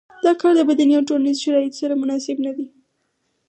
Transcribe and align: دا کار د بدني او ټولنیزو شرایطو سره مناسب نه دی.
دا 0.25 0.31
کار 0.41 0.53
د 0.57 0.61
بدني 0.69 0.93
او 0.97 1.07
ټولنیزو 1.09 1.41
شرایطو 1.45 1.79
سره 1.81 1.93
مناسب 2.01 2.37
نه 2.45 2.51
دی. 2.57 2.67